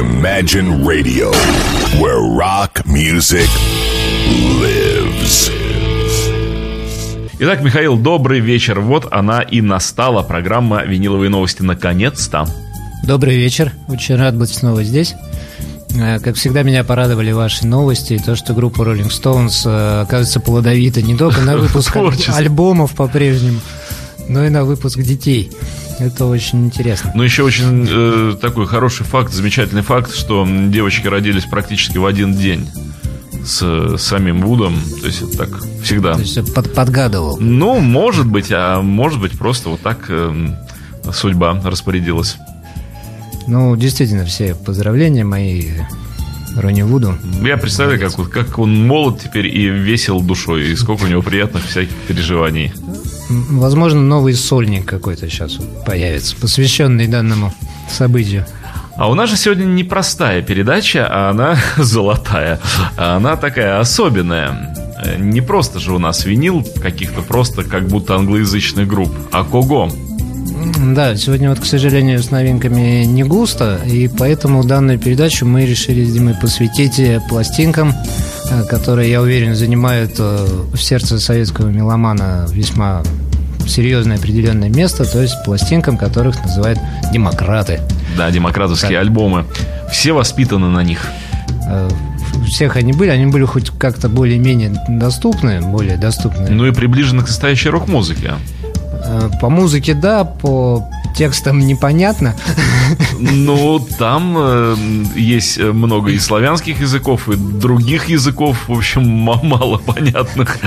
[0.00, 1.30] Imagine Radio,
[2.00, 3.46] where rock music
[4.58, 5.50] lives.
[7.38, 8.80] Итак, Михаил, добрый вечер.
[8.80, 12.46] Вот она и настала, программа «Виниловые новости» наконец-то.
[13.04, 13.74] Добрый вечер.
[13.88, 15.14] Очень рад быть снова здесь.
[15.94, 20.40] Э, как всегда, меня порадовали ваши новости и то, что группа Rolling Stones э, оказывается
[20.40, 21.94] плодовита не только на выпуск
[22.28, 23.60] альбомов по-прежнему,
[24.30, 25.50] но и на выпуск детей.
[25.98, 27.12] Это очень интересно.
[27.14, 32.32] Ну, еще очень э, такой хороший факт, замечательный факт, что девочки родились практически в один
[32.32, 32.66] день
[33.44, 34.80] с самим Вудом.
[35.00, 35.48] То есть это так
[35.82, 36.14] всегда.
[36.14, 37.38] То есть под, подгадывал.
[37.38, 40.48] Ну, может быть, а может быть просто вот так э,
[41.12, 42.36] судьба распорядилась.
[43.46, 45.64] Ну, действительно, все поздравления мои
[46.56, 47.16] Ронни Вуду.
[47.42, 51.64] Я представляю, как, как он молод теперь и весел душой, и сколько у него приятных
[51.66, 52.72] всяких переживаний.
[53.28, 57.52] Возможно, новый сольник какой-то сейчас появится, посвященный данному
[57.88, 58.46] событию.
[58.96, 62.60] А у нас же сегодня не простая передача, а она золотая.
[62.96, 64.74] А она такая особенная.
[65.18, 69.90] Не просто же у нас винил каких-то просто как будто англоязычных групп, а кого?
[70.94, 76.04] Да, сегодня вот, к сожалению, с новинками не густо, и поэтому данную передачу мы решили
[76.04, 77.94] с Димой посвятить пластинкам,
[78.50, 83.02] э, которые, я уверен, занимают э, в сердце советского меломана весьма
[83.66, 86.78] серьезное определенное место, то есть пластинкам, которых называют
[87.12, 87.80] демократы.
[88.16, 89.00] Да, демократовские так.
[89.00, 89.44] альбомы.
[89.90, 91.06] Все воспитаны на них.
[91.68, 91.88] Э,
[92.48, 96.50] всех они были, они были хоть как-то более-менее доступны, более доступны.
[96.50, 98.34] Ну и приближены к настоящей рок-музыке.
[99.04, 102.34] Э, по музыке, да, по текстам непонятно.
[103.18, 104.76] Ну, там э,
[105.16, 110.58] есть много и славянских языков, и других языков, в общем, мало понятных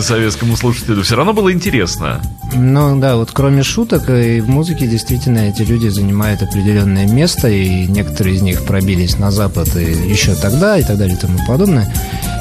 [0.00, 1.02] советскому слушателю.
[1.02, 2.20] Все равно было интересно.
[2.54, 7.86] Ну да, вот кроме шуток и в музыке действительно эти люди занимают определенное место, и
[7.86, 11.92] некоторые из них пробились на Запад и еще тогда, и так далее и тому подобное.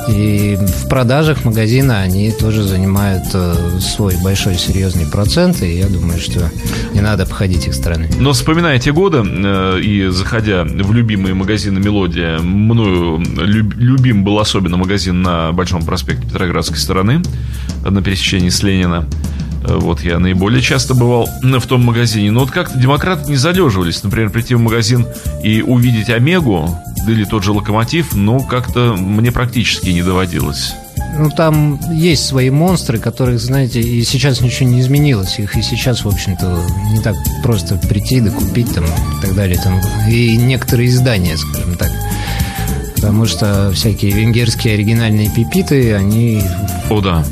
[0.07, 6.19] И в продажах магазина они тоже занимают э, свой большой серьезный процент, и я думаю,
[6.19, 6.49] что
[6.93, 8.09] не надо походить их стороны.
[8.19, 14.77] Но вспоминая те годы э, и заходя в любимые магазины «Мелодия», мною любим был особенно
[14.77, 17.21] магазин на Большом проспекте Петроградской стороны,
[17.83, 19.07] на пересечении с Ленина.
[19.63, 22.31] Э, вот я наиболее часто бывал в том магазине.
[22.31, 24.03] Но вот как-то демократы не залеживались.
[24.03, 25.05] Например, прийти в магазин
[25.43, 30.73] и увидеть Омегу, или тот же локомотив, ну, как-то мне практически не доводилось.
[31.21, 35.37] Ну, там есть свои монстры, которых, знаете, и сейчас ничего не изменилось.
[35.37, 39.59] Их и сейчас, в общем-то, не так просто прийти да купить там и так далее.
[39.63, 39.79] Там,
[40.09, 41.91] и некоторые издания, скажем так.
[42.95, 46.41] Потому что всякие венгерские оригинальные пипиты, они...
[46.89, 47.23] О, да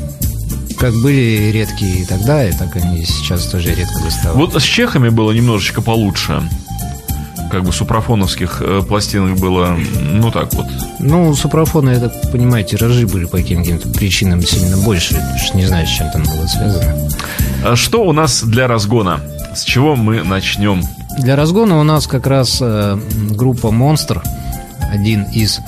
[0.78, 4.38] как были редкие тогда, и так они сейчас тоже редко доставали.
[4.38, 6.42] Вот с чехами было немножечко получше
[7.50, 10.66] как бы супрафоновских э, пластинок было, ну так вот.
[10.98, 15.20] Ну, супрафоны, я так понимаю, тиражи были по каким-то причинам сильно больше,
[15.54, 17.10] не знаю, с чем там было связано.
[17.64, 19.20] А что у нас для разгона?
[19.54, 20.82] С чего мы начнем?
[21.18, 22.98] Для разгона у нас как раз э,
[23.30, 24.22] группа Монстр,
[24.92, 25.60] один из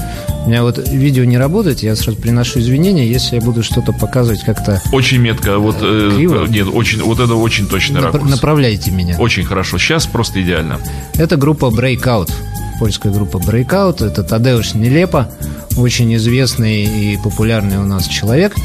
[0.44, 4.42] у меня вот видео не работает, я сразу приношу извинения, если я буду что-то показывать
[4.42, 4.82] как-то...
[4.92, 5.76] Очень метко, вот...
[5.80, 6.46] Э, криво.
[6.46, 8.30] Нет, очень, вот это очень точный Нап- ракурс.
[8.30, 9.16] Направляйте меня.
[9.18, 10.80] Очень хорошо, сейчас просто идеально.
[11.14, 12.32] Это группа Breakout,
[12.80, 15.28] польская группа Breakout, это Тадеуш Нелепо,
[15.76, 18.56] очень известный и популярный у нас человек.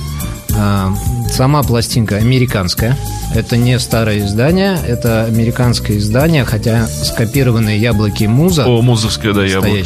[0.55, 0.91] А,
[1.31, 2.97] сама пластинка американская.
[3.35, 8.65] Это не старое издание, это американское издание, хотя скопированные яблоки Муза.
[8.65, 9.85] О, музовское, да, яблоко.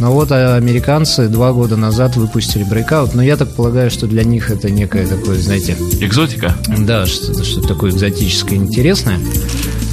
[0.00, 4.24] Но вот а, американцы два года назад выпустили Breakout, но я так полагаю, что для
[4.24, 5.76] них это некое такое, знаете...
[6.00, 6.56] Экзотика?
[6.78, 9.20] Да, что-то что такое экзотическое интересное.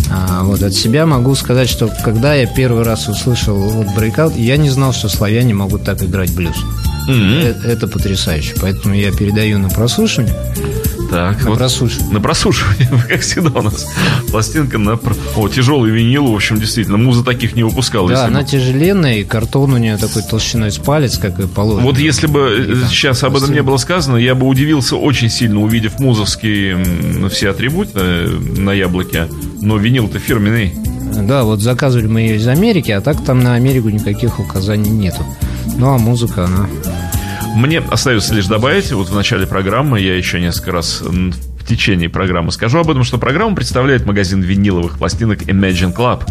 [0.10, 4.56] А, вот от себя могу сказать, что когда я первый раз услышал вот Breakout, я
[4.56, 6.56] не знал, что славяне могут так играть блюз.
[7.10, 7.44] Mm-hmm.
[7.44, 8.56] Это, это потрясающе.
[8.62, 10.34] Поэтому я передаю на прослушивание.
[11.10, 12.14] Так, на вот прослушивание.
[12.14, 13.88] На прослушивание, как всегда у нас.
[14.30, 15.00] Пластинка на...
[15.36, 16.98] О, тяжелый винил, в общем, действительно.
[16.98, 18.10] Муза таких не выпускала.
[18.10, 18.48] Да, она бы...
[18.48, 21.86] тяжеленная, и картон у нее такой толщиной с палец, как и положено.
[21.86, 25.30] Вот если бы и, э, сейчас об этом не было сказано, я бы удивился очень
[25.30, 28.28] сильно, увидев музовские все атрибуты э,
[28.58, 29.28] на яблоке.
[29.62, 30.74] Но винил-то фирменный.
[31.16, 35.26] Да, вот заказывали мы ее из Америки, а так там на Америку никаких указаний нету.
[35.78, 36.68] Ну, а музыка, она
[37.58, 41.04] мне остается лишь добавить, вот в начале программы я еще несколько раз
[41.68, 46.24] в течение программы скажу об этом, что программу представляет магазин виниловых пластинок Imagine Club,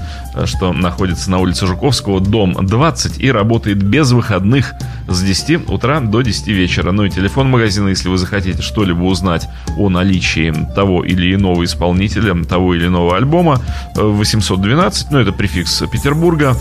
[0.47, 4.73] что находится на улице Жуковского, дом 20 и работает без выходных
[5.09, 6.91] с 10 утра до 10 вечера.
[6.91, 9.47] Ну и телефон магазина, если вы захотите что-либо узнать
[9.77, 13.61] о наличии того или иного исполнителя, того или иного альбома,
[13.94, 16.56] 812, ну это префикс Петербурга,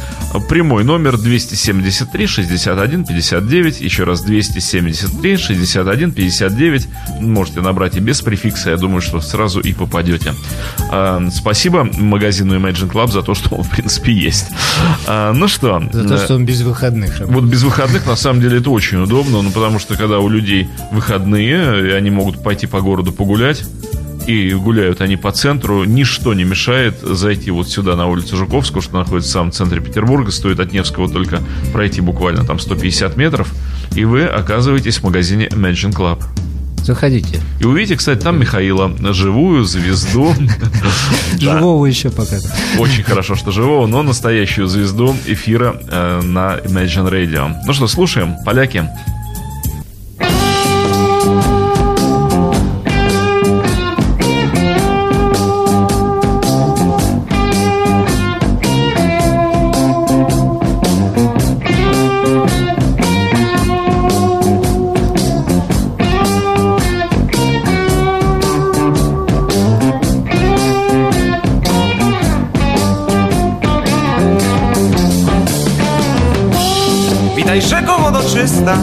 [0.49, 6.87] прямой номер 273 61 59, еще раз 273 61 59,
[7.21, 10.33] можете набрать и без префикса, я думаю, что сразу и попадете.
[10.91, 14.47] А, спасибо магазину Imagine Club за то, что он, в принципе, есть.
[15.07, 15.81] А, ну что...
[15.91, 17.19] За то, что он без выходных.
[17.21, 20.67] Вот без выходных, на самом деле, это очень удобно, ну, потому что, когда у людей
[20.91, 23.63] выходные, и они могут пойти по городу погулять,
[24.27, 28.97] и гуляют они по центру, ничто не мешает зайти вот сюда на улицу Жуковского, что
[28.97, 31.41] находится в самом центре Петербурга, стоит от Невского только
[31.71, 33.53] пройти буквально там 150 метров,
[33.95, 36.23] и вы оказываетесь в магазине Imagine Club.
[36.85, 37.41] Заходите.
[37.59, 40.35] И увидите, кстати, там Михаила, живую звезду.
[41.39, 42.37] Живого еще пока.
[42.77, 47.55] Очень хорошо, что живого, но настоящую звезду эфира э, на Imagine Radio.
[47.65, 48.87] Ну что, слушаем, поляки.
[78.55, 78.77] Czysta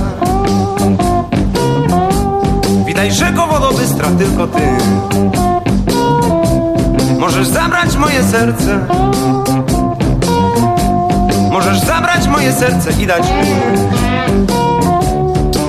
[2.86, 4.62] Witaj rzeko wodo bystra, tylko ty.
[7.18, 8.78] Możesz zabrać moje serce.
[11.50, 13.48] Możesz zabrać moje serce i dać mi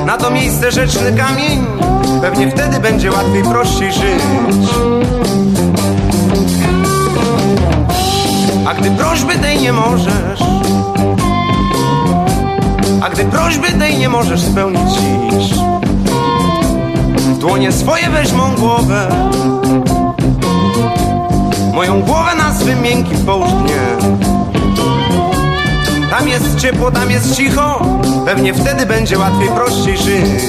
[0.06, 1.66] Na to miejsce rzeczny kamień.
[2.22, 4.24] Pewnie wtedy będzie łatwiej, prościej żyć.
[8.68, 10.63] A gdy prośby tej nie możesz
[13.04, 15.54] a gdy prośby tej nie możesz spełnić dziś
[17.40, 19.08] dłonie swoje weź mą głowę.
[21.74, 24.08] Moją głowę na swym miękkim połóż mnie
[26.10, 27.86] Tam jest ciepło, tam jest cicho.
[28.26, 30.44] Pewnie wtedy będzie łatwiej, prościej żyć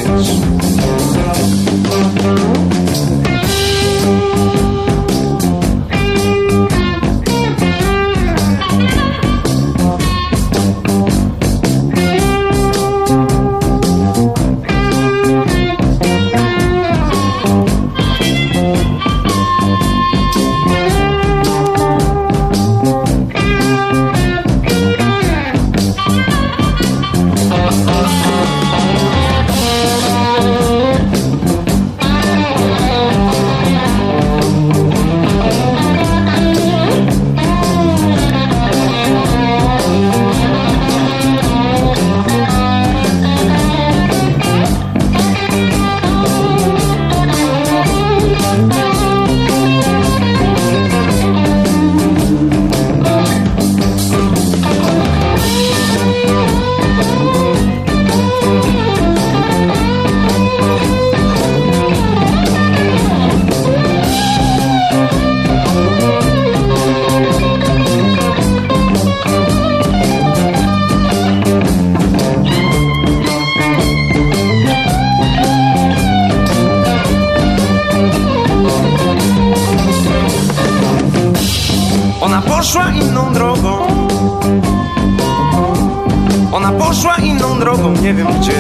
[86.65, 88.53] Ona poszła inną drogą, nie wiem gdzie.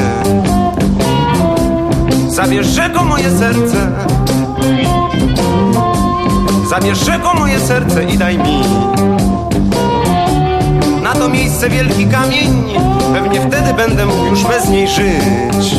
[2.28, 3.92] Zabierze go moje serce.
[6.70, 8.60] Zabierze go moje serce i daj mi
[11.02, 12.74] Na to miejsce wielki kamień.
[13.14, 15.74] Pewnie wtedy będę mógł już bez niej żyć.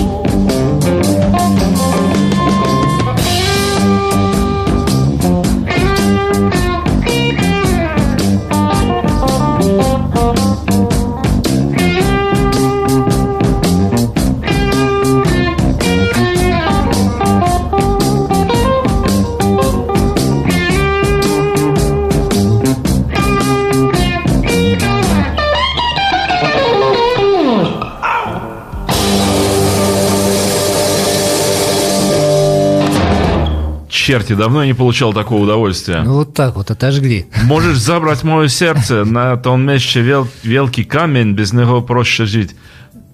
[34.05, 36.01] Черти, давно я не получал такого удовольствия.
[36.03, 37.25] Ну вот так вот, отожгли.
[37.43, 42.55] Можешь забрать мое сердце, на том месте вел, великий камень, без него проще жить.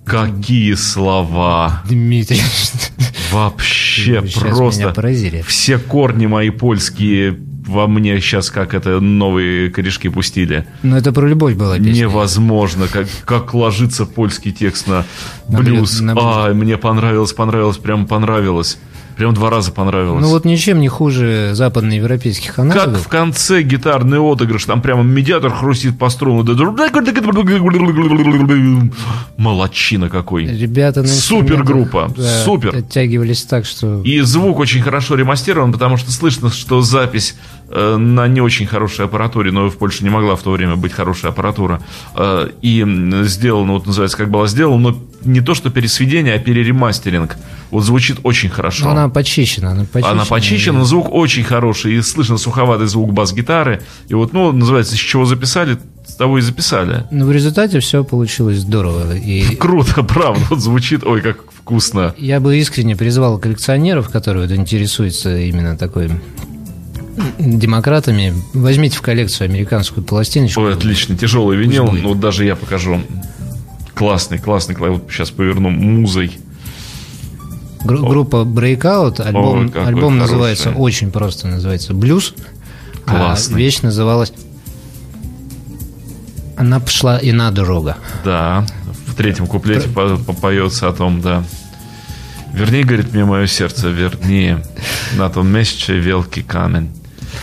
[0.06, 1.82] Какие слова!
[1.88, 2.42] Дмитрий.
[3.32, 4.94] Вообще просто.
[5.48, 10.66] Все корни мои польские во мне сейчас как это новые корешки пустили.
[10.84, 11.92] Но это про любовь была песня.
[12.02, 15.06] Невозможно, как, как ложится польский текст на
[15.48, 16.00] На блюз.
[16.02, 16.26] блю- на блюз.
[16.28, 18.78] А, мне понравилось, понравилось, прям понравилось.
[19.18, 20.22] Прям два раза понравилось.
[20.22, 23.04] Ну вот ничем не хуже западноевропейских Как аналогов.
[23.04, 26.46] в конце гитарный отыгрыш, там прямо медиатор хрустит по струнам.
[29.38, 30.46] Молодчина какой.
[30.46, 32.76] Ребята на Супергруппа, да, супер.
[32.76, 34.02] Оттягивались так, что...
[34.04, 37.61] И звук очень хорошо ремастирован, потому что слышно, что запись э,
[37.98, 41.32] на не очень хорошей аппаратуре, но в Польше не могла в то время быть хорошая
[41.32, 41.82] аппаратура,
[42.16, 42.86] э, и
[43.24, 47.38] сделано, вот называется, как было сделано, но не то, что пересведение, а переремастеринг.
[47.70, 48.86] Вот звучит очень хорошо.
[48.86, 50.12] Ну, она почищена, она почищена.
[50.12, 53.82] Она почищена, звук очень хороший, и слышно суховатый звук бас-гитары.
[54.10, 57.06] И вот, ну, называется, с чего записали, с того и записали.
[57.12, 59.16] Но в результате все получилось здорово.
[59.16, 62.14] И Круто, правда, вот звучит, ой, как вкусно.
[62.18, 66.10] я бы искренне призвал коллекционеров, которые вот интересуются именно такой
[67.40, 70.62] демократами, возьмите в коллекцию американскую пластиночку.
[70.62, 72.04] Ой, отлично, тяжелый винил, будет.
[72.04, 73.02] ну, вот даже я покажу.
[73.94, 74.76] Классный, классный.
[74.76, 76.32] Вот сейчас поверну музой.
[77.84, 80.20] Гру- группа Breakout, альбом, какой альбом хороший.
[80.32, 82.34] называется очень просто, называется «Блюз».
[83.08, 83.58] А Классный.
[83.58, 84.32] вещь называлась
[86.58, 87.98] «Она пошла и на дорога».
[88.24, 88.66] Да,
[89.08, 91.44] в третьем куплете по- поется о том, да.
[92.54, 94.64] Вернее, говорит мне мое сердце, вернее,
[95.18, 96.92] на том месте великий камень.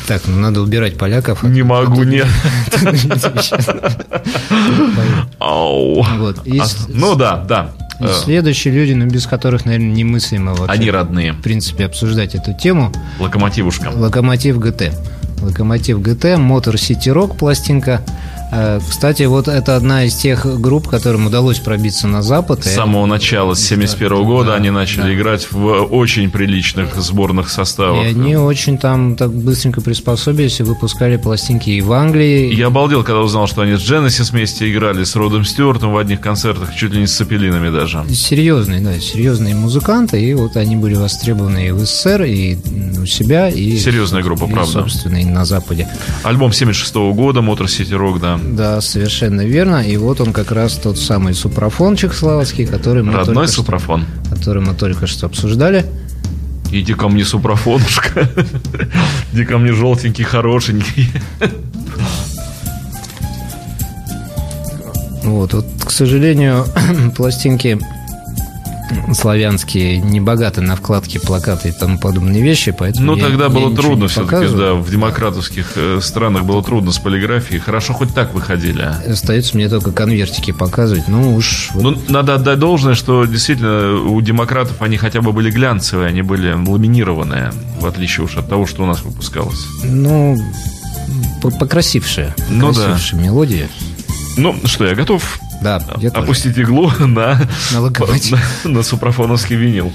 [0.08, 1.42] Так, ну надо убирать поляков.
[1.42, 2.26] Не могу, нет.
[5.38, 5.68] А,
[6.88, 7.70] Ну да, да.
[8.00, 11.32] Э, Следующие люди, ну, без которых, наверное, немыслимо вообще, Они родные.
[11.32, 12.90] в принципе, обсуждать эту тему.
[13.20, 13.90] Локомотивушка.
[13.94, 14.92] Локомотив ГТ.
[15.42, 18.00] Локомотив ГТ, Мотор Сити Рок пластинка.
[18.50, 22.64] Э, Кстати, вот это одна из тех групп, которым удалось пробиться на Запад.
[22.64, 25.14] С И самого начала, с 71 года, Да, они начали да.
[25.14, 28.06] играть в очень приличных сборных И составах.
[28.06, 32.54] они очень там так быстренько приспособились и выпускали пластинки и в Англии.
[32.54, 36.20] Я обалдел, когда узнал, что они с Genesis вместе играли, с Родом Стюартом в одних
[36.20, 38.04] концертах, чуть ли не с Цепелинами даже.
[38.10, 42.56] Серьезные, да, серьезные музыканты, и вот они были востребованы и в СССР, и
[43.00, 43.76] у себя, и...
[43.78, 44.72] Серьезная группа, и, правда.
[44.72, 45.88] собственно, и на Западе.
[46.22, 48.37] Альбом 76 года, Мотор Сити Рок, да.
[48.44, 49.76] Да, совершенно верно.
[49.86, 54.04] И вот он как раз тот самый супрафон чехословацкий, который мы, Родной только, что, супрафон.
[54.30, 55.84] который мы только что обсуждали.
[56.70, 58.28] Иди ко мне, супрафонушка.
[59.32, 61.08] Иди ко мне, желтенький, хорошенький.
[65.24, 66.64] Вот, вот, к сожалению,
[67.16, 67.78] пластинки
[69.14, 73.50] славянские не богаты на вкладки, плакаты и тому подобные вещи, поэтому Ну, я- тогда я
[73.50, 77.60] было ничего трудно все-таки, да, в демократовских э, странах было трудно с полиграфией.
[77.60, 78.82] Хорошо, хоть так выходили.
[78.82, 79.02] а.
[79.10, 81.08] Остается мне только конвертики показывать.
[81.08, 85.50] Ну уж вот Ну, надо отдать должное, что действительно у демократов они хотя бы были
[85.50, 89.66] глянцевые, они были ламинированные, в отличие уж от того, что у нас выпускалось.
[89.84, 90.36] Ну,
[91.42, 92.34] по- покрасившая.
[92.48, 92.80] Ну да.
[92.80, 93.68] покрасившая мелодия.
[94.38, 96.22] Ну, что, я готов Да, я тоже.
[96.24, 97.40] опустить иглу на,
[97.72, 98.38] На локомотив.
[98.64, 99.92] на, на супрафоновский винил.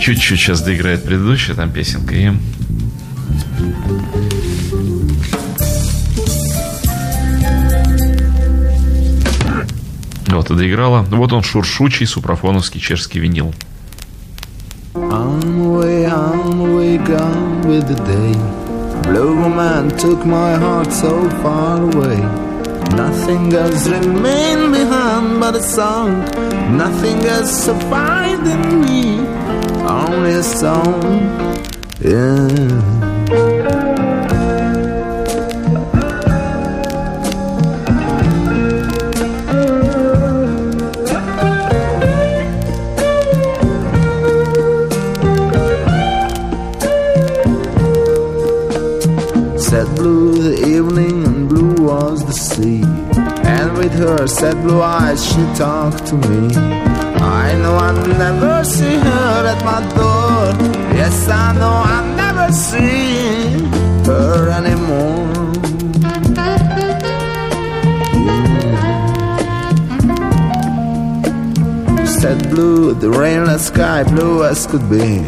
[0.00, 2.30] Чуть-чуть сейчас доиграет предыдущая там песенка и...
[10.28, 11.02] Вот, и доиграла.
[11.10, 13.52] Вот он, шуршучий супрафоновский чешский винил.
[14.94, 15.40] On
[15.78, 18.49] way, on way, gone with the day.
[19.10, 22.18] Blue man took my heart so far away.
[22.94, 26.20] Nothing else remained behind but a song.
[26.76, 29.18] Nothing else survived in me.
[29.84, 31.02] Only a song.
[32.00, 33.89] Yeah.
[54.40, 56.56] Sad blue eyes she talked to me.
[57.44, 60.54] I know I'll never see her at my door.
[60.96, 63.68] Yes, I know I'll never see
[64.08, 65.28] her anymore.
[71.90, 72.06] Mm.
[72.20, 75.22] Said blue, the rainless sky blue as could be.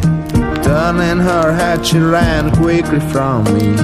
[0.64, 3.76] Turning her head, she ran quickly from me.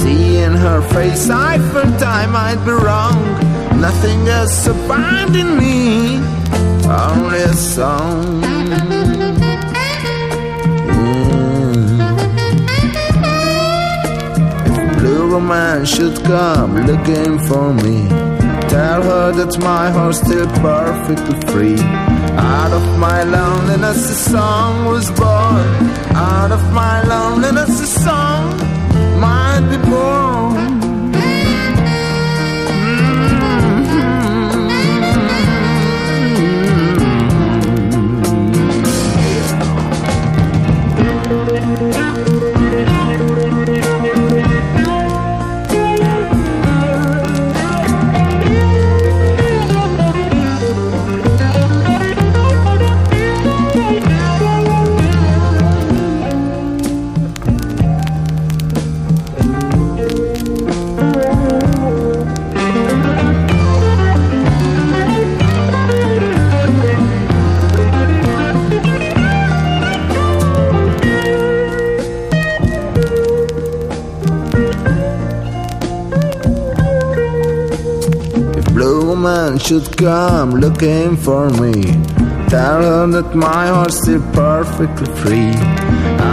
[0.00, 3.61] Seeing her face, I felt I might be wrong.
[3.82, 6.16] Nothing else in me,
[6.86, 8.40] only a song.
[10.86, 11.78] Mm.
[14.98, 18.08] Blue woman should come looking for me,
[18.72, 21.80] Tell her that my heart's still perfectly free.
[22.38, 25.66] Out of my loneliness, a song was born.
[26.14, 28.44] Out of my loneliness, a song
[29.20, 30.31] might be born.
[79.62, 81.82] Should come looking for me,
[82.48, 85.54] tell her that my heart's still perfectly free.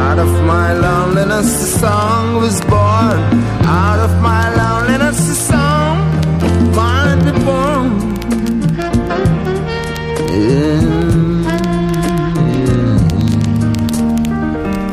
[0.01, 3.19] Out of my loneliness, a song was born.
[3.81, 5.79] Out of my loneliness, a song
[7.23, 7.87] be born.
[10.33, 10.99] Yeah.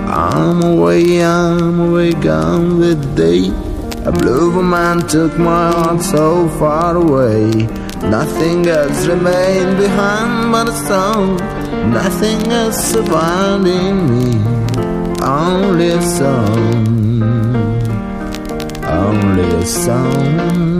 [0.09, 3.51] I'm away, I'm away, gone the day.
[4.05, 7.86] A blue woman took my heart so far away.
[8.11, 11.37] Nothing else remained behind but a song.
[11.93, 14.39] Nothing else survived in me.
[15.23, 17.23] Only a song.
[18.85, 20.76] Only a song.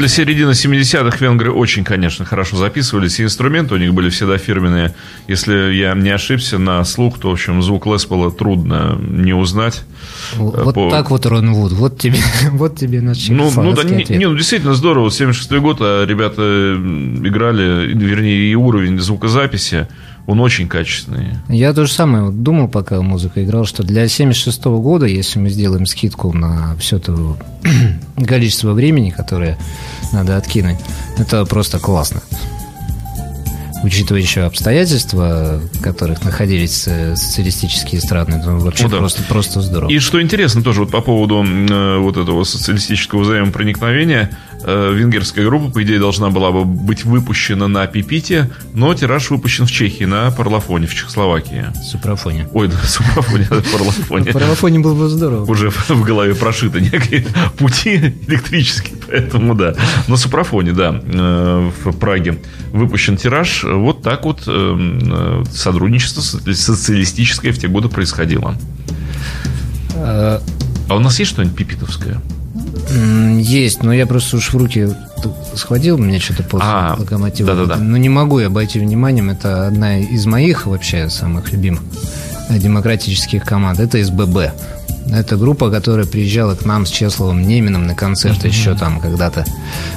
[0.00, 3.20] Для середины 70-х венгры очень, конечно, хорошо записывались.
[3.20, 4.94] И инструменты у них были всегда фирменные.
[5.28, 9.82] Если я не ошибся на слух, то, в общем, звук Леспола трудно не узнать.
[10.40, 11.72] Вот По- так вот, Рон Вуд.
[11.72, 12.18] Вот тебе,
[12.52, 15.10] вот тебе наш Ну, ну да, не, не, ну действительно здорово.
[15.10, 19.88] 76 год, а ребята играли, вернее, и уровень звукозаписи,
[20.26, 21.36] он очень качественный.
[21.48, 25.50] Я то же самое вот думал, пока музыка играл, что для 76 года, если мы
[25.50, 27.36] сделаем скидку на все то
[28.26, 29.58] количество времени, которое
[30.12, 30.78] надо откинуть,
[31.18, 32.22] это просто классно.
[33.82, 38.98] Учитывая еще обстоятельства, в которых находились э, социалистические страны, это вообще Ну да.
[38.98, 39.90] просто, просто здорово.
[39.90, 45.70] И что интересно тоже вот по поводу э, вот этого социалистического взаимопроникновения, э, венгерская группа,
[45.70, 50.30] по идее, должна была бы быть выпущена на Пипите, но тираж выпущен в Чехии на
[50.30, 51.66] Парлофоне, в Чехословакии.
[51.82, 52.48] Супрафоне.
[52.52, 54.32] Ой, да, Супрафоне, Парлофоне.
[54.32, 55.50] Парлофоне было бы здорово.
[55.50, 59.74] Уже в голове прошиты некие пути электрические, поэтому да.
[60.06, 62.38] На Супрафоне, да, э, в Праге
[62.72, 63.64] выпущен тираж.
[63.64, 68.54] Вот так вот э, э, сотрудничество соци- социалистическое в те годы происходило.
[69.96, 70.40] А
[70.90, 72.20] у нас есть что-нибудь пипитовское?
[73.38, 74.88] Есть, но я просто уж в руки
[75.54, 77.54] схватил, мне что-то после А, локомотива.
[77.54, 77.76] да-да-да.
[77.76, 81.82] Но не могу я обойти вниманием, это одна из моих вообще самых любимых
[82.50, 84.52] демократических команд, это СББ.
[85.12, 89.44] Это группа, которая приезжала к нам с Чесловым Немином на концерт еще там когда-то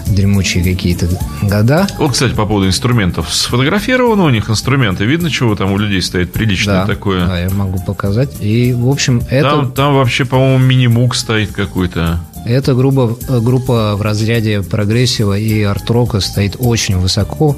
[0.07, 1.07] дремучие какие-то
[1.41, 1.87] года.
[1.97, 3.33] Вот, кстати, по поводу инструментов.
[3.33, 5.05] Сфотографированы у них инструменты.
[5.05, 7.25] Видно, чего там у людей стоит приличное Да, такое.
[7.27, 8.29] да, я могу показать.
[8.41, 9.49] И, в общем, это...
[9.51, 12.19] Там, там вообще, по-моему, мини-мук стоит какой-то.
[12.45, 17.55] Эта группа, группа в разряде прогрессива и арт-рока стоит очень высоко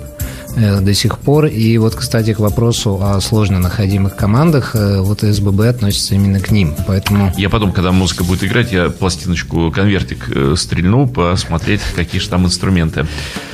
[0.56, 1.46] до сих пор.
[1.46, 6.52] И вот, кстати, к вопросу о сложно находимых командах, э, вот СББ относится именно к
[6.52, 6.74] ним.
[6.88, 7.34] Поэтому...
[7.38, 12.46] Я потом, когда музыка будет играть, я пластиночку, конвертик э, стрельну, посмотреть, какие же там
[12.46, 13.06] инструменты.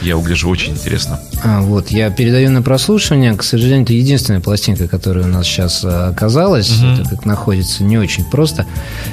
[0.01, 1.19] Я угляжу, очень интересно.
[1.43, 3.35] А, вот, я передаю на прослушивание.
[3.35, 6.71] К сожалению, это единственная пластинка, которая у нас сейчас оказалась.
[6.71, 8.65] Это как находится не очень просто.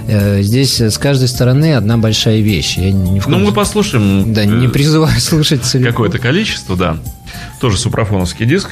[0.07, 2.77] Здесь с каждой стороны одна большая вещь.
[2.79, 4.33] Я не в ну, мы послушаем.
[4.33, 5.93] Да, не призываю слушать целиком.
[5.93, 6.99] Какое-то количество, да.
[7.61, 8.71] Тоже супрафоновский диск.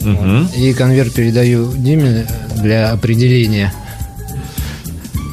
[0.00, 0.56] Угу.
[0.56, 3.72] И конверт передаю Диме для определения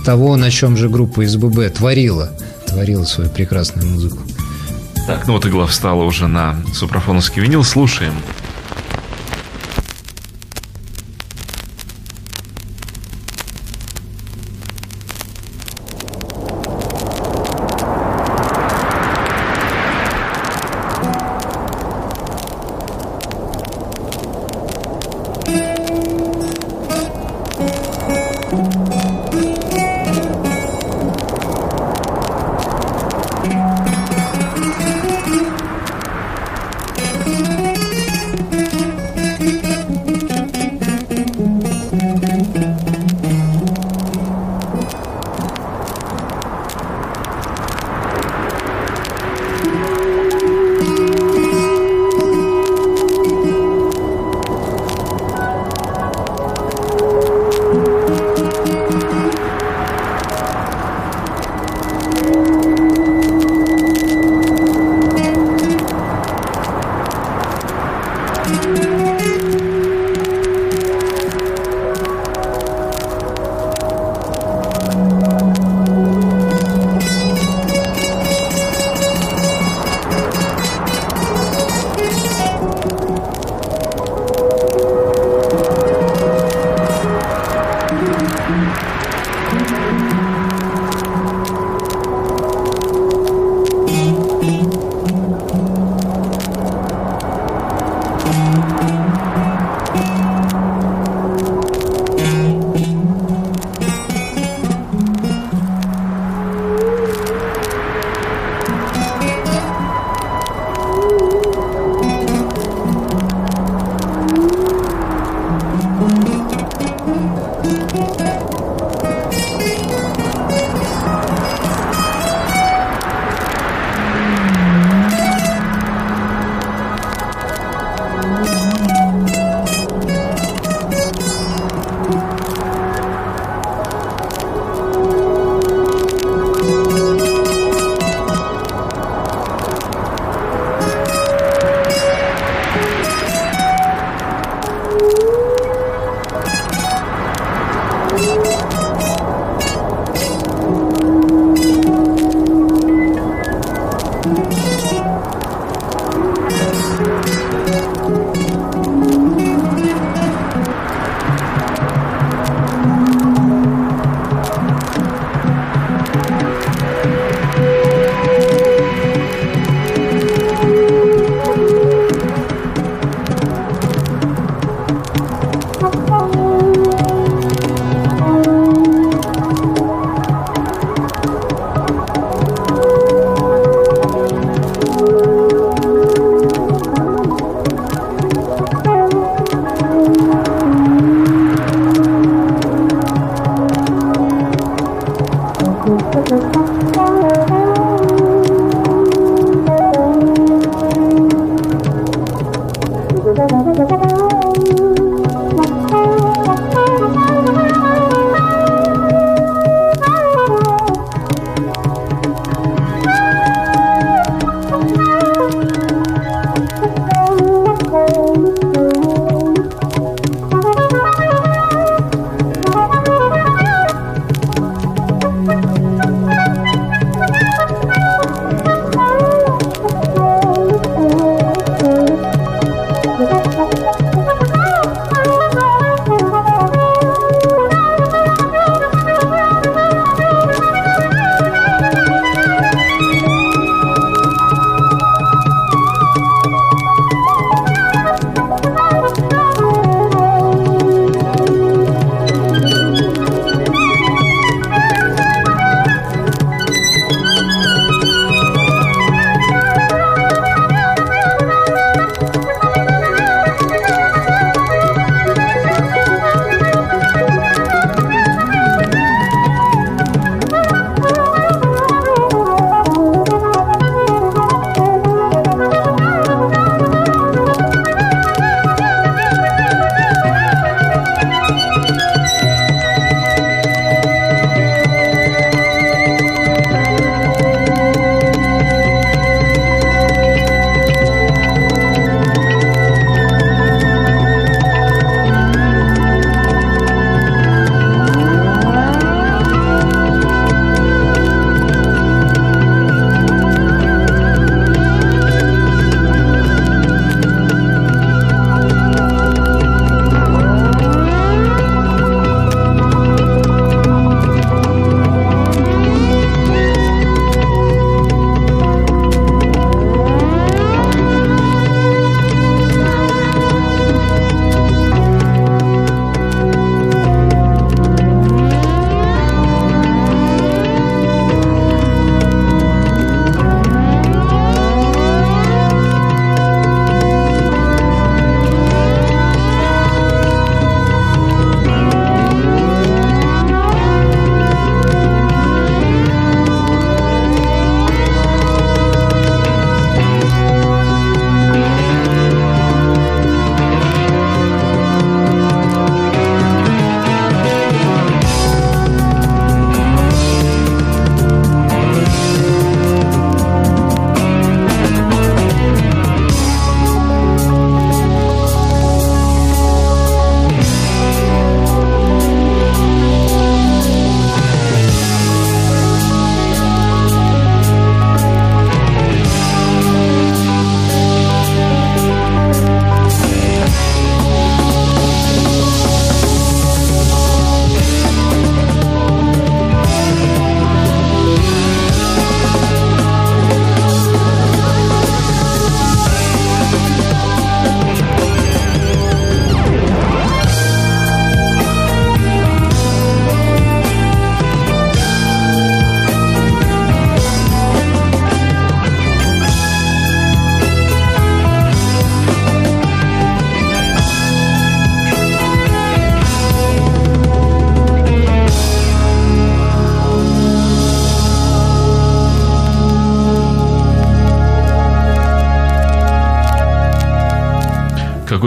[0.05, 2.31] того, на чем же группа СББ творила,
[2.67, 4.19] творила свою прекрасную музыку.
[5.07, 7.63] Так, ну вот игла встала уже на супрафоновский винил.
[7.63, 8.13] Слушаем.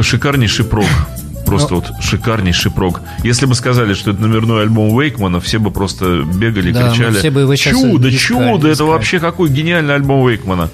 [0.05, 1.14] Шикарнейший прог.
[1.59, 1.81] Просто Ну.
[1.81, 3.01] вот шикарнейший прог.
[3.23, 7.19] Если бы сказали, что это номерной альбом Уэйкмана, все бы просто бегали, Да, кричали.
[7.19, 8.89] все бы его чудо, искали, чудо, это искали».
[8.89, 10.71] вообще какой гениальный альбом Уэйкмана.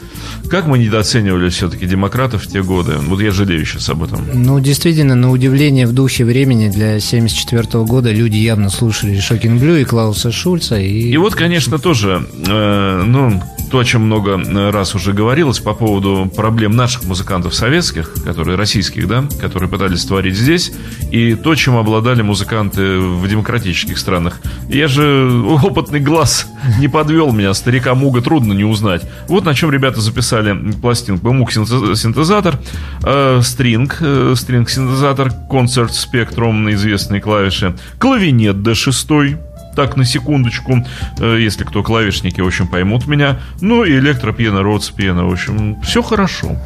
[0.50, 2.94] Как мы недооценивали все-таки демократов в те годы.
[2.98, 4.24] Вот я жалею сейчас об этом.
[4.32, 9.76] Ну, действительно, на удивление в духе времени для 74 года люди явно слушали Шокинг Блю
[9.76, 10.78] и Клауса Шульца.
[10.78, 14.40] И, И вот, конечно, тоже, э, ну, то, о чем много
[14.72, 20.34] раз уже говорилось по поводу проблем наших музыкантов советских, которые российских, да, которые пытались творить
[20.36, 20.69] здесь,
[21.10, 24.40] и то, чем обладали музыканты в демократических странах.
[24.68, 25.28] Я же
[25.62, 26.46] опытный глаз
[26.78, 29.02] не подвел меня, старика Муга трудно не узнать.
[29.28, 31.32] Вот на чем ребята записали пластинку.
[31.32, 32.58] Муг синтезатор,
[33.04, 39.38] э, стринг, э, стринг синтезатор, концерт спектрум на известные клавиши, клавинет D6,
[39.80, 40.84] так, на секундочку,
[41.18, 43.38] э, если кто клавишники, в общем, поймут меня.
[43.62, 46.56] Ну и электропиано, родспиано, в общем, все хорошо.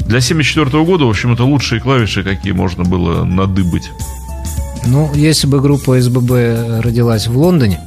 [0.00, 3.92] Для 74 года, в общем, это лучшие клавиши, какие можно было надыбать.
[4.84, 7.78] Ну, если бы группа СББ родилась в Лондоне,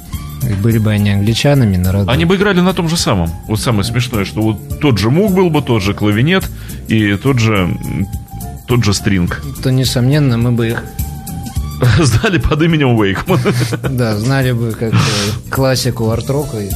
[0.44, 3.30] и были бы они англичанами, народу, Они бы играли на том же самом.
[3.48, 6.50] Вот самое смешное, что вот тот же мук был бы, тот же клавинет
[6.88, 7.70] и тот же,
[8.68, 9.44] тот же стринг.
[9.62, 10.84] то, несомненно, мы бы их
[12.02, 13.40] Сдали под именем Уэйкман.
[13.90, 14.98] да, знали бы как э,
[15.50, 16.70] классику арт-рока и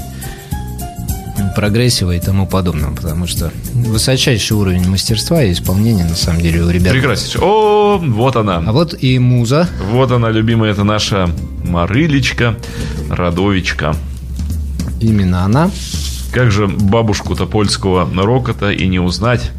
[1.56, 6.70] прогрессива и тому подобного, потому что высочайший уровень мастерства и исполнения, на самом деле, у
[6.70, 6.94] ребят.
[6.94, 7.40] Прекраснейше.
[7.42, 8.60] О, вот А она.
[8.72, 9.68] вот и муза.
[9.92, 11.30] Вот она, любимая, это наша
[11.64, 12.56] Марылечка,
[13.10, 13.96] Радовичка.
[15.00, 15.72] Именно она.
[16.32, 19.52] Как же бабушку-то польского рокота и не узнать?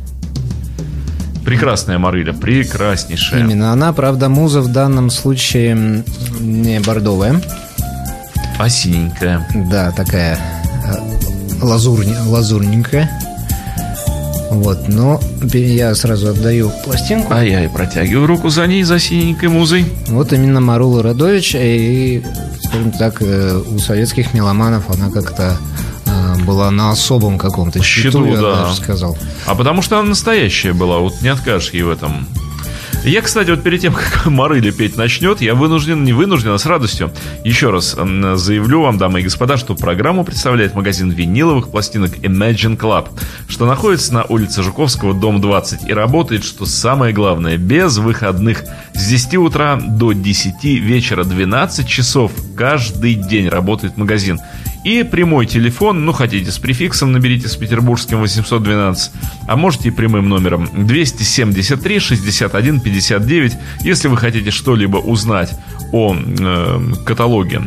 [1.49, 3.41] Прекрасная Марыля, прекраснейшая.
[3.41, 3.95] Именно она.
[3.95, 6.05] Правда, муза в данном случае
[6.41, 7.41] не бордовая.
[8.59, 9.49] А синенькая.
[9.71, 10.39] Да, такая
[10.85, 13.11] э, лазурни, лазурненькая.
[14.51, 15.19] Вот, но
[15.55, 17.33] я сразу отдаю пластинку.
[17.33, 19.87] А я и протягиваю руку за ней, за синенькой музой.
[20.09, 22.23] Вот именно Марула Радович, и,
[22.63, 25.57] скажем так, э, у советских меломанов она как-то
[26.49, 28.57] была на особом каком-то счету, Счету, я да.
[28.63, 29.19] даже сказал.
[29.47, 32.27] А потому что она настоящая была, вот не откажешь ей в этом.
[33.05, 36.67] Я, кстати, вот перед тем, как Марыля петь начнет, я вынужден, не вынужден, а с
[36.67, 37.13] радостью
[37.45, 37.97] еще раз
[38.35, 43.09] заявлю вам, дамы и господа, что программу представляет магазин виниловых пластинок Imagine Club,
[43.47, 48.65] что находится на улице Жуковского, дом 20, и работает, что самое главное, без выходных.
[48.95, 54.41] С 10 утра до 10 вечера, 12 часов каждый день работает магазин.
[54.85, 59.13] И прямой телефон, ну хотите с префиксом, наберите с петербургским 812,
[59.47, 65.51] а можете и прямым номером 273 61 59, если вы хотите что-либо узнать
[65.93, 67.63] о э, каталоге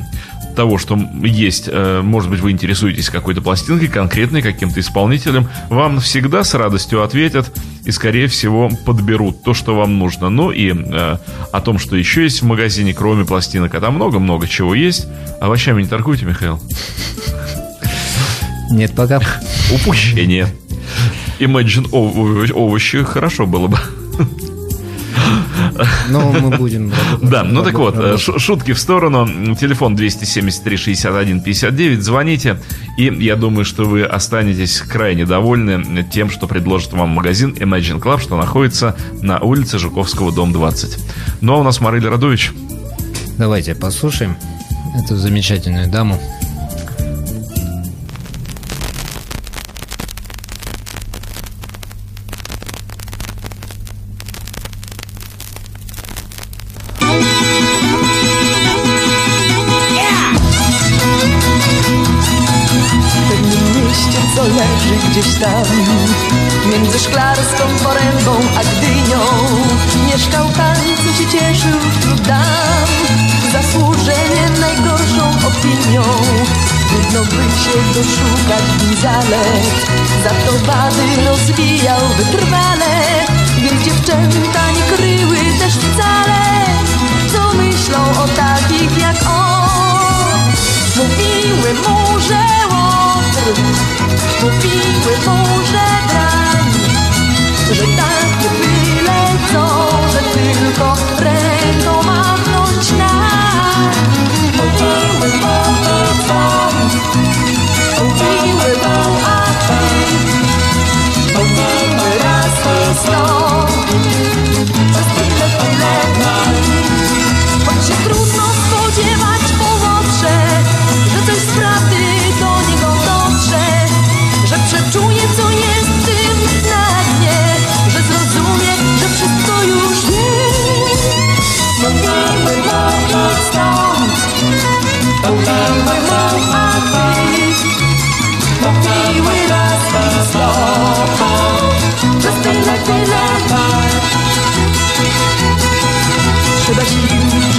[0.56, 6.44] того, что есть, э, может быть, вы интересуетесь какой-то пластинкой конкретной, каким-то исполнителем, вам всегда
[6.44, 7.52] с радостью ответят
[7.86, 10.30] и, скорее всего, подберут то, что вам нужно.
[10.30, 11.18] Ну и э,
[11.52, 15.08] о том, что еще есть в магазине, кроме пластинок, а там много-много чего есть.
[15.40, 16.60] Овощами не торгуйте, Михаил?
[18.70, 19.20] Нет, пока.
[19.74, 20.48] Упущение.
[21.40, 23.78] Imagine ов- овощи хорошо было бы.
[26.10, 26.92] Но мы будем...
[27.22, 29.56] Да, ну так вот, шутки в сторону.
[29.56, 32.04] Телефон 273 61 59.
[32.04, 32.58] Звоните.
[32.98, 38.22] И я думаю, что вы останетесь крайне довольны тем, что предложит вам магазин Imagine Club,
[38.22, 40.98] что находится на улице Жуковского, дом 20.
[41.42, 42.52] Ну а у нас Марыля Радович.
[43.38, 44.36] Давайте послушаем
[44.96, 46.20] эту замечательную даму.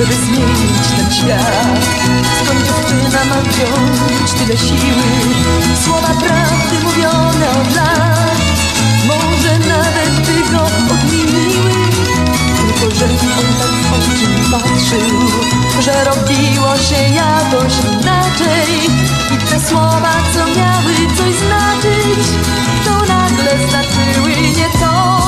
[0.03, 1.79] Żeby zmienić ten świat.
[2.45, 5.09] Skąd dziewczyna ma wziąć tyle siły?
[5.85, 8.37] Słowa prawdy mówione od lat.
[9.07, 11.73] Może nawet by go odmieniły.
[12.57, 15.19] Tylko, że on tak oczy patrzył
[15.81, 18.73] Że robiło się jakoś inaczej.
[19.35, 22.27] I te słowa, co miały coś znaczyć
[22.85, 25.23] To nagle znaczyły nie to.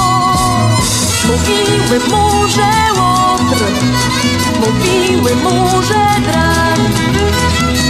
[1.27, 3.65] Mówiły mu, że łotr
[4.65, 6.81] Mówiły mu, że drań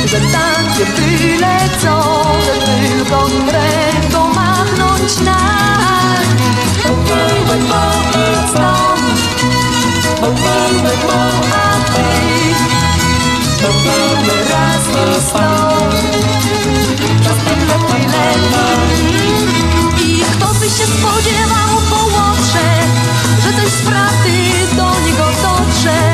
[0.07, 6.27] Że takie byle co Że tylko ręką machnąć nań
[6.85, 9.05] Mówiły mu i stąd
[10.21, 11.21] Mówiły mu,
[11.55, 12.03] a ty
[13.63, 15.95] Mówiły raz i stąd.
[17.25, 22.69] Czas tyle, tyle dni I kto by się spodziewał po łotrze
[23.43, 26.13] Że coś z prawdy do niego dotrze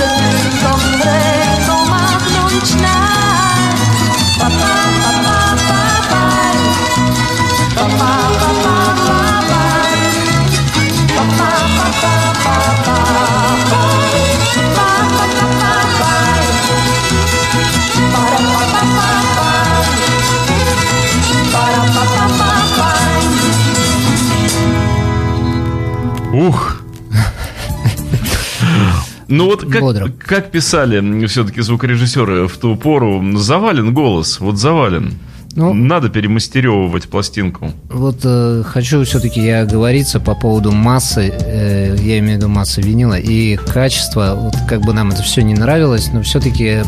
[29.31, 30.11] Ну вот как, Бодро.
[30.19, 35.13] как писали все-таки звукорежиссеры в ту пору, завален голос, вот завален.
[35.55, 37.71] Ну- Надо перемастеревывать пластинку.
[37.89, 42.81] Вот э, хочу все-таки я оговориться по поводу массы, э, я имею в виду массы
[42.81, 44.33] винила и качества.
[44.35, 46.83] Вот как бы нам это все не нравилось, но все-таки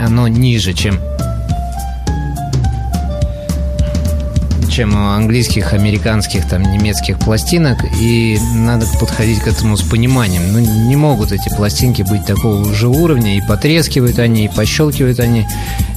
[0.00, 0.98] оно ниже, чем
[4.78, 10.52] чем у английских, американских, там, немецких пластинок, и надо подходить к этому с пониманием.
[10.52, 15.48] Ну, не могут эти пластинки быть такого же уровня, и потрескивают они, и пощелкивают они.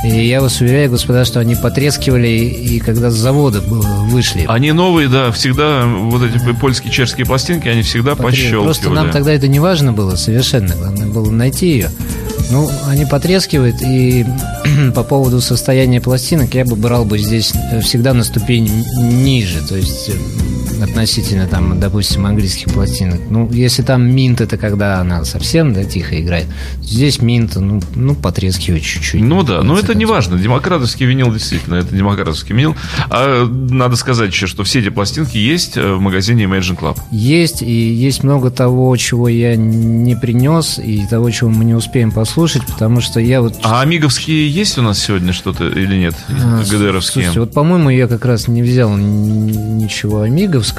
[0.03, 4.45] И я вас уверяю, господа, что они потрескивали, и когда с завода вышли.
[4.47, 8.31] Они новые, да, всегда, вот эти польские, чешские пластинки, они всегда Потрескивали.
[8.31, 8.63] пощелкивали.
[8.63, 10.73] Просто нам тогда это не важно было совершенно.
[10.73, 11.91] Главное было найти ее.
[12.51, 14.25] Ну, они потрескивают, и
[14.95, 19.77] по поводу состояния пластинок я бы брал бы здесь э, всегда на ступень ниже, то
[19.77, 20.13] есть э,
[20.81, 23.19] относительно там, допустим, английских пластинок.
[23.29, 26.47] Ну, если там минт, это когда она совсем да, тихо играет,
[26.81, 29.21] здесь минт, ну, ну потрескивает чуть-чуть.
[29.21, 30.37] Ну да, но это не важно.
[30.37, 32.75] Демократовский винил действительно, это демократовский винил.
[33.09, 36.97] А надо сказать еще, что все эти пластинки есть э, в магазине Imagine Club.
[37.11, 42.11] Есть, и есть много того, чего я не принес, и того, чего мы не успеем
[42.11, 46.15] послушать, потому что я вот А амиговские есть у нас сегодня что-то или нет?
[46.29, 47.25] А, ГДРовские.
[47.25, 50.70] Слушайте, вот, по-моему, я как раз не взял ничего амиговского.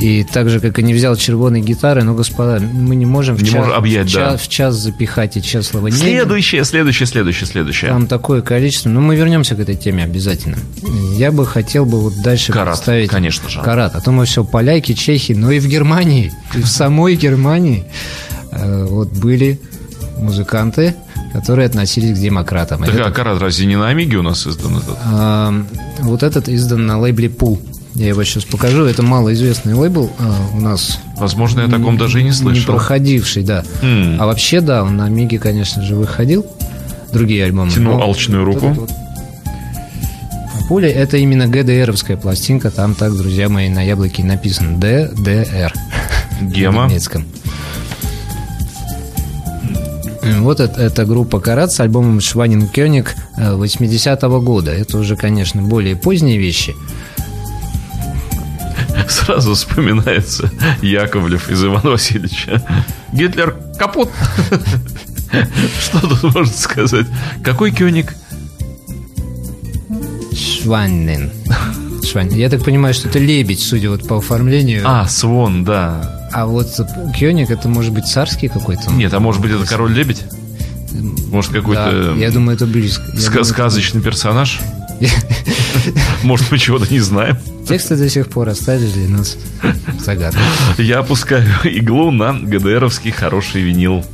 [0.00, 3.42] И так же, как и не взял червоной гитары, но, господа, мы не можем в,
[3.42, 4.32] Не час, можем объять, в, да.
[4.32, 5.96] час, в час запихать и час слова «не».
[5.96, 7.90] Следующее, следующее, следующее, следующее.
[7.90, 8.90] Там такое количество.
[8.90, 10.58] Но мы вернемся к этой теме обязательно.
[11.14, 13.10] Я бы хотел бы вот дальше Карат, представить...
[13.10, 13.60] конечно же.
[13.62, 13.94] Карат.
[13.94, 17.84] А то мы все поляки, чехи, но и в Германии, и в самой Германии
[18.52, 19.60] э, вот были
[20.18, 20.94] музыканты,
[21.32, 22.84] которые относились к демократам.
[22.84, 26.04] Так, а Карат разве не на Амиге у нас издан этот?
[26.04, 27.58] вот этот издан на лейбле Pool.
[27.94, 28.84] Я его сейчас покажу.
[28.84, 30.98] Это малоизвестный лейбл а, у нас.
[31.16, 32.74] Возможно, я о таком даже и не Не слышал.
[32.74, 33.64] проходивший, да.
[33.82, 34.16] М.
[34.20, 36.46] А вообще, да, он на Амиге, конечно же, выходил.
[37.12, 37.70] Другие альбомы.
[37.70, 38.68] Тянул Но алчную вот руку.
[38.68, 38.90] вот.
[38.90, 42.70] А Пуля это именно ГДРовская пластинка.
[42.70, 45.72] Там так, друзья мои, на яблоке написано ДДР.
[46.42, 46.84] Гема.
[46.86, 47.26] На немецком.
[50.40, 54.70] Вот это, это группа Карат с альбомом Шванин Кёник 80-го года.
[54.70, 56.74] Это уже, конечно, более поздние вещи.
[59.30, 60.50] Сразу вспоминается
[60.82, 62.60] Яковлев из Ивана Васильевича.
[63.12, 64.10] Гитлер капут.
[65.80, 67.06] Что тут можно сказать?
[67.44, 68.16] Какой кёник?
[70.34, 71.30] Шванин.
[72.02, 72.34] Шванин.
[72.34, 74.82] Я так понимаю, что это лебедь, судя вот по оформлению.
[74.84, 76.28] А, Свон, да.
[76.32, 76.66] А вот
[77.16, 78.90] Кёник это может быть царский какой-то?
[78.90, 80.24] Нет, а может быть это король-лебедь?
[81.30, 83.04] Может Да, какой-то я думаю, это близко.
[83.12, 84.58] Ска- думаю, сказочный персонаж?
[86.22, 87.38] Может, мы чего-то не знаем.
[87.66, 89.36] Тексты до сих пор остались для нас
[90.00, 90.42] загадкой.
[90.78, 94.04] Я опускаю иглу на ГДРовский хороший винил.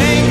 [0.00, 0.29] change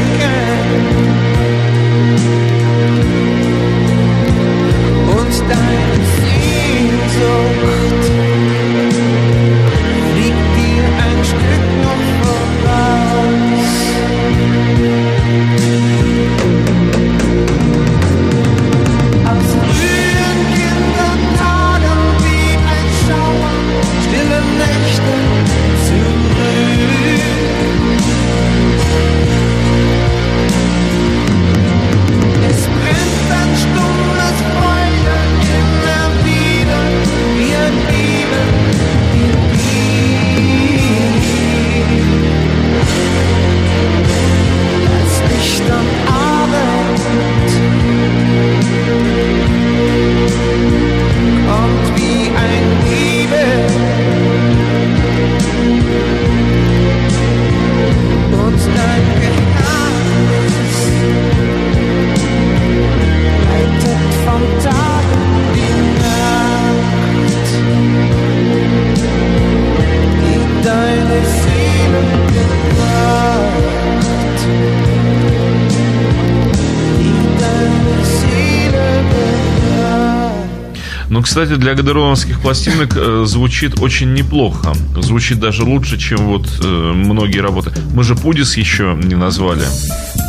[81.40, 84.74] кстати, для гадероновских пластинок э, звучит очень неплохо.
[84.98, 87.72] Звучит даже лучше, чем вот э, многие работы.
[87.94, 89.62] Мы же Пудис еще не назвали.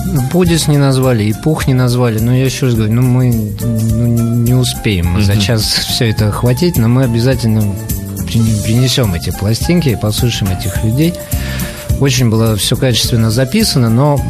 [0.06, 2.20] Ну, Пудис не назвали, и Пух не назвали.
[2.20, 4.06] Но я еще раз говорю, ну мы ну,
[4.44, 7.74] не успеем мы за час все это охватить, но мы обязательно
[8.28, 11.14] при- принесем эти пластинки и послушаем этих людей.
[11.98, 14.24] Очень было все качественно записано, но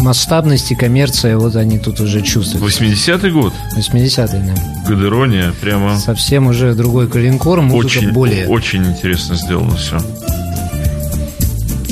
[0.00, 2.64] масштабность и коммерция, вот они тут уже чувствуют.
[2.74, 3.52] 80-й год.
[3.76, 4.88] 80-е, да.
[4.88, 5.52] Гадерония.
[5.60, 8.48] Прямо Совсем уже другой калинкор, музыка очень, более...
[8.48, 9.98] очень интересно сделано все.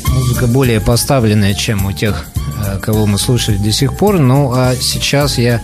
[0.08, 2.26] музыка более поставленная, чем у тех,
[2.64, 4.18] э, кого мы слушали до сих пор.
[4.18, 5.60] Ну, а сейчас я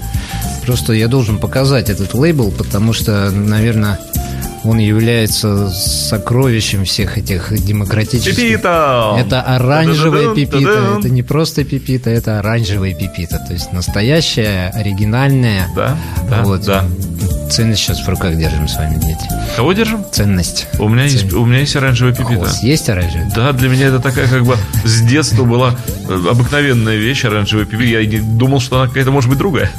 [0.66, 3.98] просто я должен показать этот лейбл, потому что, наверное,
[4.64, 8.36] он является сокровищем всех этих демократических...
[8.36, 9.16] Пипита!
[9.18, 10.96] Это оранжевая пипита.
[10.98, 13.38] Это не просто пипита, это оранжевая пипита.
[13.46, 15.68] То есть настоящая, оригинальная.
[15.74, 15.96] Да,
[16.28, 16.64] да, вот.
[16.64, 16.84] да.
[17.50, 19.26] Ценность сейчас в руках держим с вами, дети.
[19.56, 20.04] Кого держим?
[20.12, 20.66] Ценность.
[20.78, 22.34] У меня есть, у меня есть оранжевая пипита.
[22.44, 22.62] Хвост.
[22.62, 23.30] Есть оранжевый?
[23.34, 24.54] Да, для меня это такая как бы
[24.84, 25.74] с детства была
[26.08, 27.84] э, обыкновенная вещь, оранжевая пипита.
[27.84, 29.70] Я не думал, что она какая-то может быть другая.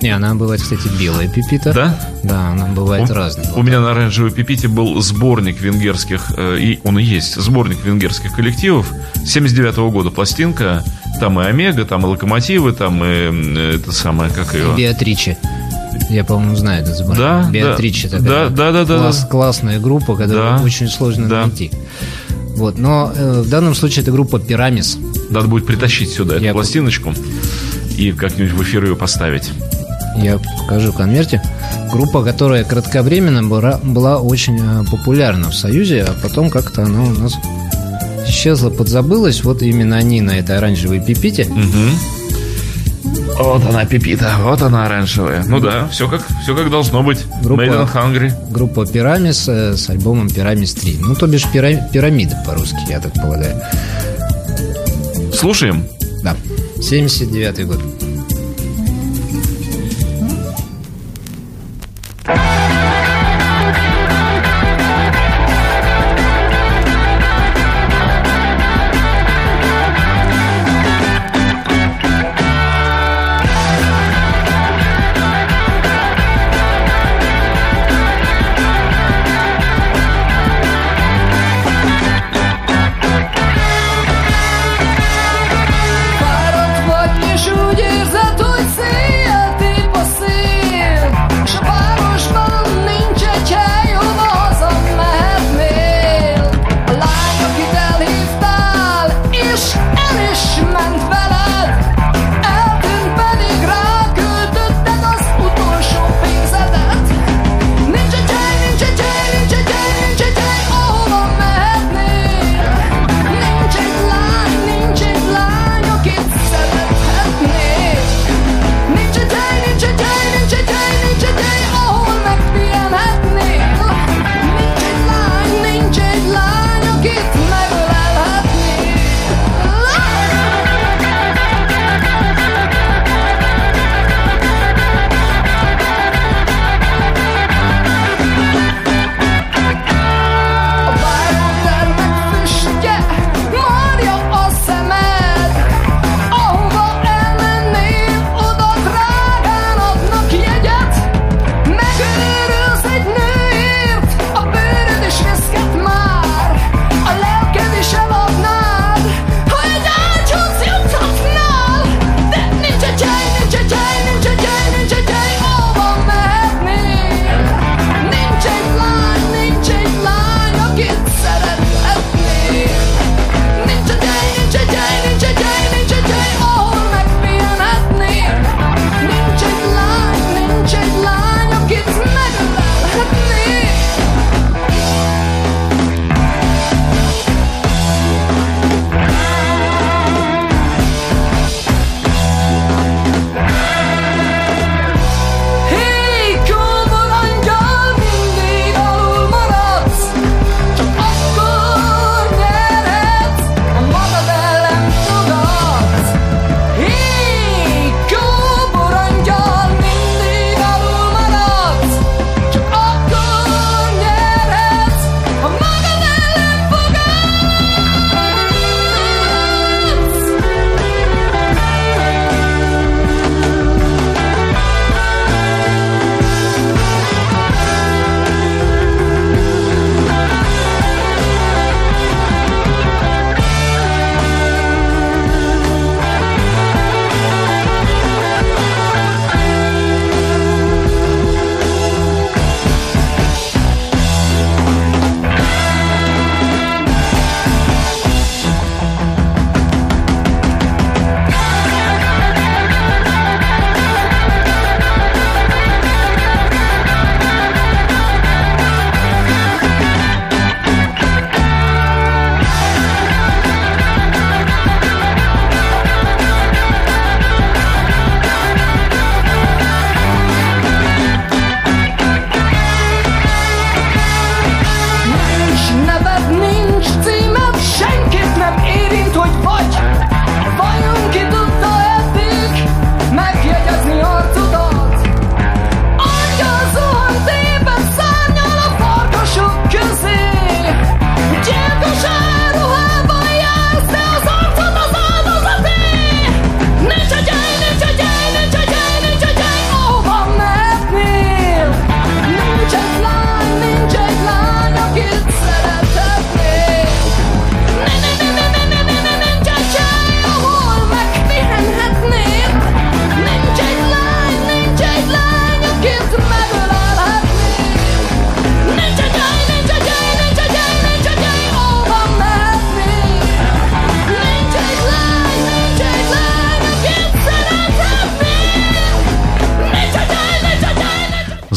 [0.00, 1.74] Не, она бывает, кстати, белая пипита.
[1.74, 1.98] Да?
[2.22, 3.52] Да, она бывает У- разная.
[3.52, 8.32] У меня на оранжевой пипите был сборник венгерских, э, и он и есть, сборник венгерских
[8.34, 8.90] коллективов.
[9.24, 10.84] 79 года пластинка.
[11.20, 14.74] Там и Омега, там и Локомотивы, там и это самое, как ее...
[14.76, 15.36] Беатриче.
[16.10, 17.18] Я, по-моему, знаю этот сборник.
[17.18, 17.48] Да.
[17.50, 18.48] Беатриче Да, такая.
[18.50, 19.26] да, да, да, класс- да.
[19.28, 20.62] Классная группа, которую Да.
[20.62, 21.42] очень сложно Да.
[21.46, 21.70] найти.
[22.56, 24.98] Вот, но э, в данном случае это группа Пирамис.
[25.30, 27.14] Надо будет притащить сюда эту Я- пластиночку
[27.96, 29.50] и как-нибудь в эфир ее поставить.
[30.16, 31.42] Я покажу в конверте.
[31.92, 37.10] Группа, которая кратковременно была, была очень э, популярна в Союзе, а потом как-то она у
[37.10, 37.34] нас
[38.28, 39.42] исчезла, подзабылась.
[39.44, 41.48] Вот именно они на этой оранжевой пипите.
[43.36, 45.44] Вот она, Пипита, вот она оранжевая.
[45.46, 47.18] Ну да, все как, все как должно быть.
[47.42, 48.32] Группа- Made in Hungary.
[48.50, 50.98] Группа Пирамис э, с альбомом Пирамис 3.
[51.00, 53.60] Ну, то бишь пира- пирамида по-русски, я так полагаю.
[55.32, 55.84] Слушаем.
[56.22, 56.36] Да.
[56.80, 57.80] 79 год.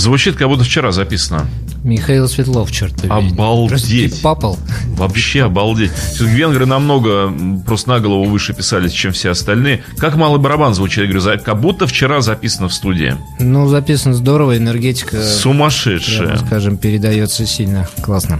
[0.08, 1.48] Звучит, как будто вчера записано.
[1.84, 3.12] Михаил Светлов, черт побери.
[3.12, 4.22] Обалдеть.
[4.22, 4.58] Папал.
[4.96, 5.92] Вообще обалдеть.
[6.18, 7.30] Венгры намного
[7.66, 9.84] просто на голову выше писались, чем все остальные.
[9.98, 13.18] Как малый барабан звучит, я говорю, как будто вчера записано в студии.
[13.42, 16.28] Ну, записано здорово, энергетика, Сумасшедшая.
[16.36, 17.86] прямо скажем, передается сильно.
[18.02, 18.40] Классно.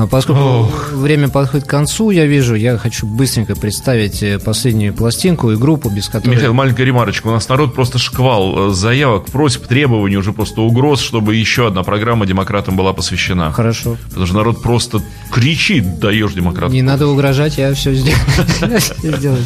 [0.00, 5.50] А Поскольку время подходит к концу, я вижу, я хочу быстренько представить э, последнюю пластинку
[5.50, 6.34] и группу, без которой...
[6.34, 7.26] Михаил, маленькая ремарочка.
[7.26, 11.82] У нас народ просто шквал э, заявок, просьб, требований, уже просто угроз, чтобы еще одна
[11.82, 13.52] программа демократам была посвящена.
[13.52, 13.96] Хорошо.
[14.08, 16.72] Потому что народ просто кричит, даешь демократам.
[16.72, 17.94] Не надо угрожать, я все
[19.02, 19.44] сделаю.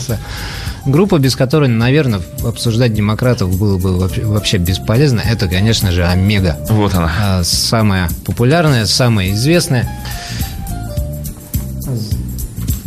[0.84, 6.56] Группа, без которой, наверное, обсуждать демократов было бы вообще- бесполезно, это, конечно же, Омега.
[6.70, 7.10] Вот она.
[7.20, 9.88] А, Самая популярная, самая известная.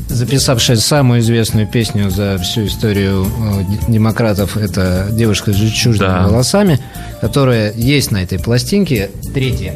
[0.10, 6.28] Записавшая самую известную песню за всю историю э, демократов, это девушка с жемчужными Да.
[6.28, 6.80] волосами,
[7.20, 9.74] которая есть на этой пластинке, третья.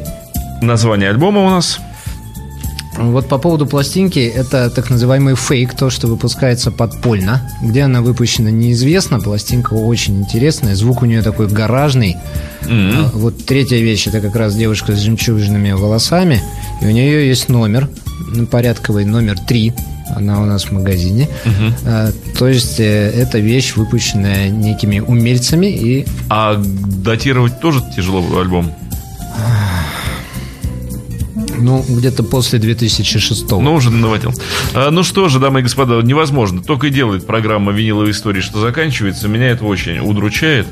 [0.62, 1.78] Название альбома у нас.
[3.00, 7.50] Вот по поводу пластинки, это так называемый фейк, то, что выпускается подпольно.
[7.62, 9.20] Где она выпущена, неизвестно.
[9.20, 12.16] Пластинка очень интересная, звук у нее такой гаражный.
[12.68, 16.42] А Вот третья вещь, это как раз девушка с жемчужными волосами.
[16.82, 17.88] И у нее есть номер,
[18.34, 19.72] ну, порядковый номер 3.
[20.16, 21.28] Она у нас в магазине.
[21.86, 28.74] А, то есть э, это вещь, выпущенная некими умельцами и А датировать тоже тяжело альбом.
[31.60, 34.32] Ну, где-то после 2006 Ну, уже наводил.
[34.74, 36.62] А, ну что же, дамы и господа, невозможно.
[36.62, 39.28] Только и делает программа «Виниловой истории», что заканчивается.
[39.28, 40.66] Меня это очень удручает.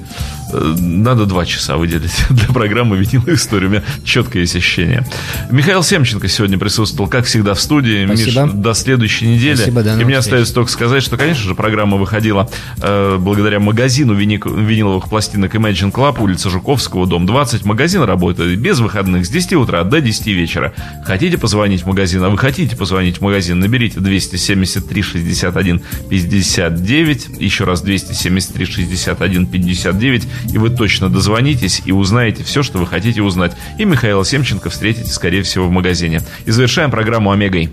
[0.53, 3.67] Э, Надо два часа выделить для программы «Виниловая история».
[3.67, 5.07] У меня четкое есть ощущение.
[5.51, 8.07] Михаил Семченко сегодня присутствовал, как всегда, в студии.
[8.07, 8.45] Спасибо.
[8.45, 9.57] Миш, до следующей недели.
[9.57, 12.49] Спасибо, до и мне остается только сказать, что, конечно же, программа выходила
[12.81, 17.65] э, благодаря магазину вини- виниловых пластинок Imagine Club, улица Жуковского, дом 20.
[17.65, 20.73] Магазин работает без выходных с 10 утра до 10 вечера.
[21.05, 27.65] Хотите позвонить в магазин, а вы хотите позвонить в магазин, наберите 273 61 59, еще
[27.65, 33.53] раз 273 61 59, и вы точно дозвонитесь и узнаете все, что вы хотите узнать.
[33.79, 36.23] И Михаила Семченко встретите, скорее всего, в магазине.
[36.47, 37.73] И завершаем программу «Омегой».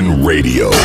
[0.00, 0.81] Radio.